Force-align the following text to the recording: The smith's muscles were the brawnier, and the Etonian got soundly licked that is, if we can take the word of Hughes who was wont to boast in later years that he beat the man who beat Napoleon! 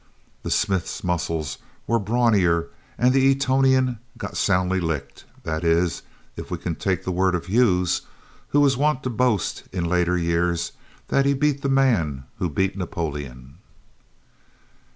The 0.41 0.49
smith's 0.49 1.03
muscles 1.03 1.59
were 1.85 1.99
the 1.99 2.05
brawnier, 2.05 2.69
and 2.97 3.13
the 3.13 3.29
Etonian 3.29 3.99
got 4.17 4.35
soundly 4.35 4.79
licked 4.79 5.25
that 5.43 5.63
is, 5.63 6.01
if 6.35 6.49
we 6.49 6.57
can 6.57 6.73
take 6.73 7.03
the 7.03 7.11
word 7.11 7.35
of 7.35 7.45
Hughes 7.45 8.01
who 8.47 8.61
was 8.61 8.75
wont 8.75 9.03
to 9.03 9.11
boast 9.11 9.61
in 9.71 9.85
later 9.85 10.17
years 10.17 10.71
that 11.09 11.27
he 11.27 11.35
beat 11.35 11.61
the 11.61 11.69
man 11.69 12.23
who 12.39 12.49
beat 12.49 12.75
Napoleon! 12.75 13.59